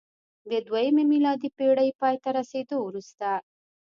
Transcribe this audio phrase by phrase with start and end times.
[0.49, 3.29] د دویمې میلادي پېړۍ پای ته رسېدو وروسته